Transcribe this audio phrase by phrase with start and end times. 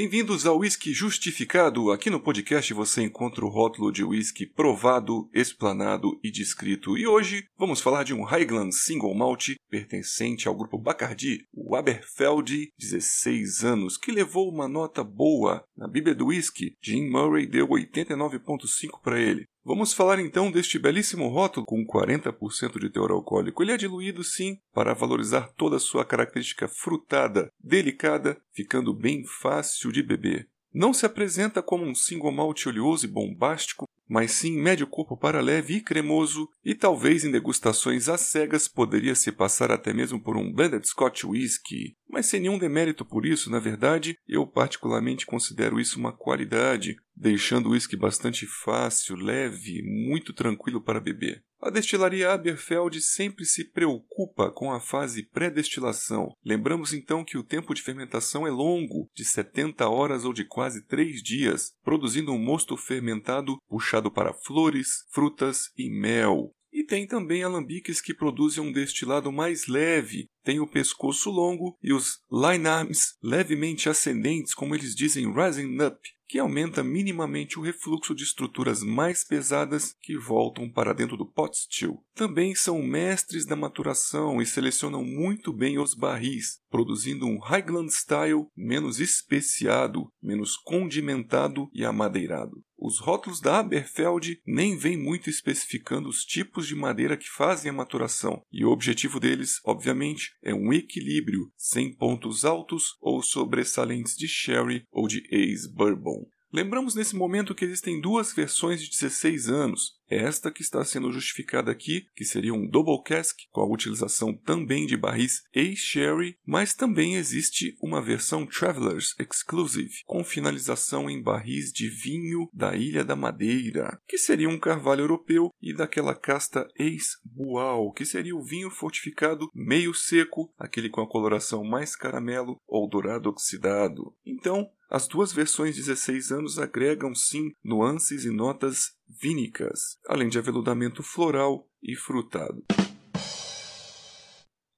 [0.00, 1.90] Bem-vindos ao Whisky Justificado.
[1.90, 6.96] Aqui no podcast você encontra o rótulo de whisky provado, explanado e descrito.
[6.96, 12.70] E hoje vamos falar de um Highland Single Malt pertencente ao grupo Bacardi, o Aberfeld,
[12.78, 16.76] 16 anos, que levou uma nota boa na Bíblia do Whisky.
[16.80, 19.48] Jim Murray deu 89.5 para ele.
[19.68, 23.62] Vamos falar então deste belíssimo rótulo com 40% de teor alcoólico.
[23.62, 29.92] Ele é diluído sim para valorizar toda a sua característica frutada, delicada, ficando bem fácil
[29.92, 30.48] de beber.
[30.72, 35.42] Não se apresenta como um single malt oleoso e bombástico, mas sim médio corpo para
[35.42, 40.34] leve e cremoso, e talvez em degustações às cegas poderia se passar até mesmo por
[40.36, 41.94] um blended Scotch whisky.
[42.08, 47.68] Mas sem nenhum demérito por isso, na verdade, eu particularmente considero isso uma qualidade, deixando
[47.68, 51.42] o whisky bastante fácil, leve, muito tranquilo para beber.
[51.60, 56.32] A destilaria Aberfeld sempre se preocupa com a fase pré-destilação.
[56.44, 60.86] Lembramos então que o tempo de fermentação é longo, de 70 horas ou de quase
[60.86, 66.52] 3 dias, produzindo um mosto fermentado puxado para flores, frutas e mel.
[66.72, 71.92] E tem também alambiques que produzem um destilado mais leve, tem o pescoço longo e
[71.92, 78.14] os line arms levemente ascendentes, como eles dizem rising up, que aumenta minimamente o refluxo
[78.14, 82.02] de estruturas mais pesadas que voltam para dentro do pot still.
[82.14, 88.46] Também são mestres da maturação e selecionam muito bem os barris, produzindo um Highland Style
[88.56, 92.62] menos especiado, menos condimentado e amadeirado.
[92.80, 97.74] Os rótulos da Aberfeld nem vêm muito especificando os tipos de madeira que fazem a
[97.74, 104.28] maturação, e o objetivo deles, obviamente, é um equilíbrio, sem pontos altos ou sobressalentes de
[104.28, 106.26] sherry ou de ex-bourbon.
[106.50, 109.98] Lembramos nesse momento que existem duas versões de 16 anos.
[110.08, 114.86] Esta que está sendo justificada aqui, que seria um double cask, com a utilização também
[114.86, 121.90] de barris A-Sherry, mas também existe uma versão Travelers Exclusive, com finalização em barris de
[121.90, 128.06] vinho da Ilha da Madeira, que seria um carvalho europeu e daquela casta ex-bual, que
[128.06, 134.14] seria o vinho fortificado meio seco, aquele com a coloração mais caramelo ou dourado oxidado.
[134.24, 141.02] Então, as duas versões 16 anos agregam sim nuances e notas vínicas, além de aveludamento
[141.02, 142.64] floral e frutado.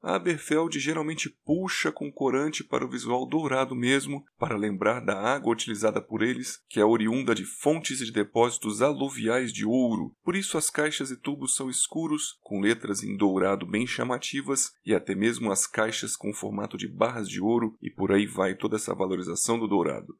[0.02, 5.52] A Aberfeld geralmente puxa com corante para o visual dourado mesmo, para lembrar da água
[5.52, 10.14] utilizada por eles, que é oriunda de fontes e de depósitos aluviais de ouro.
[10.24, 14.94] Por isso as caixas e tubos são escuros, com letras em dourado bem chamativas, e
[14.94, 18.76] até mesmo as caixas com formato de barras de ouro, e por aí vai toda
[18.76, 20.16] essa valorização do dourado.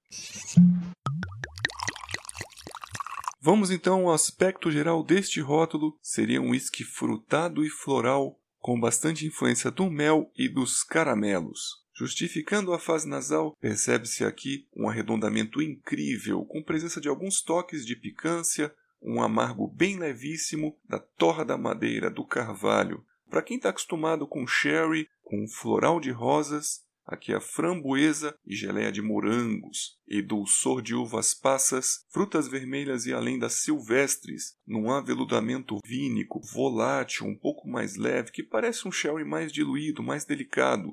[3.43, 5.99] Vamos então ao aspecto geral deste rótulo.
[6.03, 11.81] Seria um whisky frutado e floral com bastante influência do mel e dos caramelos.
[11.95, 17.97] Justificando a fase nasal, percebe-se aqui um arredondamento incrível, com presença de alguns toques de
[17.97, 18.73] picância,
[19.03, 23.05] um amargo bem levíssimo da torra da madeira do carvalho.
[23.29, 28.93] Para quem está acostumado com sherry, com floral de rosas, Aqui a framboesa e geleia
[28.93, 35.79] de morangos, e dulçor de uvas passas, frutas vermelhas e além das silvestres, num aveludamento
[35.85, 40.93] vínico, volátil, um pouco mais leve, que parece um sherry mais diluído, mais delicado.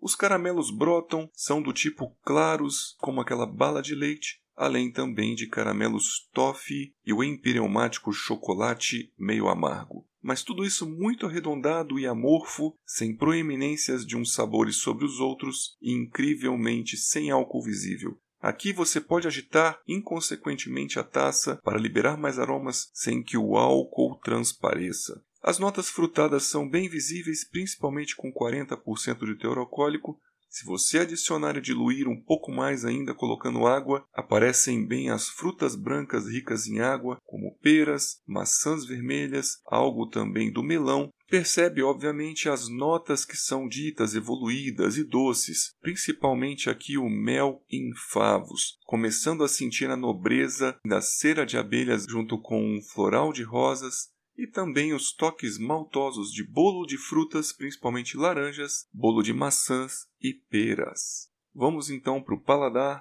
[0.00, 5.46] Os caramelos brotam, são do tipo claros, como aquela bala de leite, além também de
[5.46, 12.76] caramelos toffee e o empireumático chocolate meio amargo mas tudo isso muito arredondado e amorfo,
[12.84, 18.18] sem proeminências de uns sabores sobre os outros e incrivelmente sem álcool visível.
[18.40, 24.18] Aqui você pode agitar inconsequentemente a taça para liberar mais aromas sem que o álcool
[24.22, 25.22] transpareça.
[25.42, 30.20] As notas frutadas são bem visíveis, principalmente com 40% de teor alcoólico,
[30.50, 35.76] se você adicionar e diluir um pouco mais ainda colocando água, aparecem bem as frutas
[35.76, 41.08] brancas ricas em água, como peras, maçãs vermelhas, algo também do melão.
[41.28, 47.92] Percebe, obviamente, as notas que são ditas evoluídas e doces, principalmente aqui o mel em
[47.94, 53.44] favos, começando a sentir a nobreza da cera de abelhas junto com um floral de
[53.44, 54.08] rosas,
[54.40, 60.32] e também os toques maltosos de bolo de frutas, principalmente laranjas, bolo de maçãs e
[60.32, 61.30] peras.
[61.54, 63.00] Vamos então para o paladar.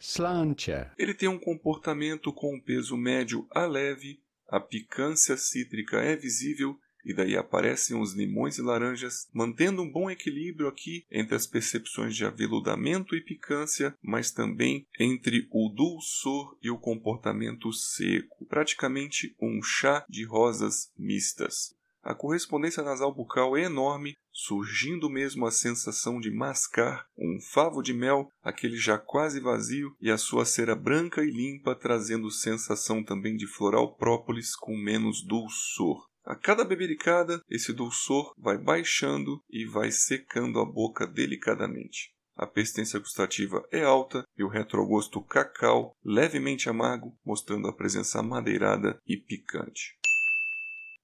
[0.00, 0.90] Slantia.
[0.98, 6.76] Ele tem um comportamento com um peso médio a leve, a picância cítrica é visível
[7.08, 12.14] e daí aparecem os limões e laranjas, mantendo um bom equilíbrio aqui entre as percepções
[12.14, 19.62] de aveludamento e picância, mas também entre o dulçor e o comportamento seco, praticamente um
[19.62, 21.76] chá de rosas mistas.
[22.02, 27.92] a correspondência nasal bucal é enorme, surgindo mesmo a sensação de mascar um favo de
[27.92, 33.36] mel, aquele já quase vazio, e a sua cera branca e limpa trazendo sensação também
[33.36, 36.07] de floral própolis com menos dulçor.
[36.28, 42.12] A cada bebericada, esse dulçor vai baixando e vai secando a boca delicadamente.
[42.36, 49.00] A persistência gustativa é alta e o retrogosto cacau levemente amargo, mostrando a presença madeirada
[49.06, 49.96] e picante.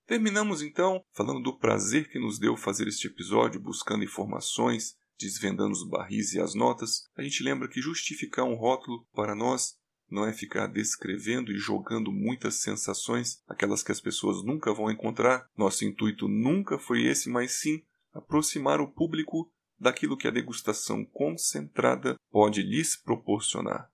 [0.07, 5.89] Terminamos então falando do prazer que nos deu fazer este episódio, buscando informações, desvendando os
[5.89, 7.05] barris e as notas.
[7.17, 9.73] A gente lembra que justificar um rótulo para nós
[10.15, 15.47] não é ficar descrevendo e jogando muitas sensações, aquelas que as pessoas nunca vão encontrar.
[15.59, 17.83] Nosso intuito nunca foi esse, mas sim
[18.13, 23.91] aproximar o público daquilo que a degustação concentrada pode lhes proporcionar.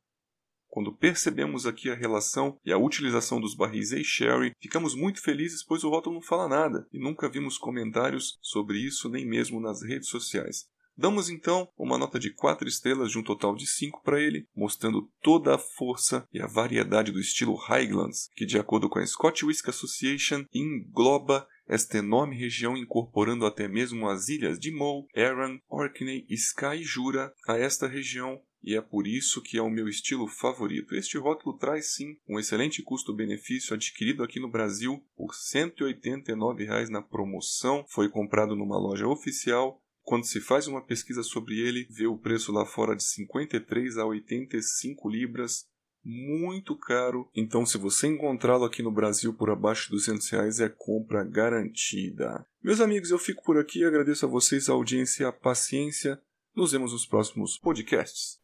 [0.69, 5.64] Quando percebemos aqui a relação e a utilização dos barris A Sherry, ficamos muito felizes
[5.64, 9.82] pois o rótulo não fala nada e nunca vimos comentários sobre isso nem mesmo nas
[9.82, 10.69] redes sociais.
[11.00, 15.11] Damos então uma nota de 4 estrelas de um total de 5 para ele, mostrando
[15.23, 19.44] toda a força e a variedade do estilo Highlands, que, de acordo com a Scotch
[19.44, 26.26] Whisky Association, engloba esta enorme região incorporando até mesmo as ilhas de Moe, Arran, Orkney,
[26.29, 30.29] Skye e Jura a esta região e é por isso que é o meu estilo
[30.29, 30.94] favorito.
[30.94, 37.00] Este rótulo traz sim um excelente custo-benefício adquirido aqui no Brasil por R$ 189,00 na
[37.00, 37.87] promoção.
[37.88, 39.81] Foi comprado numa loja oficial
[40.11, 44.05] quando se faz uma pesquisa sobre ele, vê o preço lá fora de 53 a
[44.05, 45.67] 85 libras,
[46.05, 47.31] muito caro.
[47.33, 52.45] Então, se você encontrá-lo aqui no Brasil por abaixo de 200 reais, é compra garantida.
[52.61, 53.85] Meus amigos, eu fico por aqui.
[53.85, 56.21] Agradeço a vocês a audiência a paciência.
[56.57, 58.41] Nos vemos nos próximos podcasts.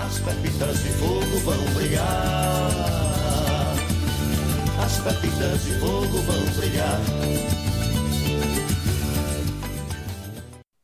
[0.00, 2.06] As pepitas de fogo vão brilhar.
[4.82, 6.46] As pepitas de fogo vão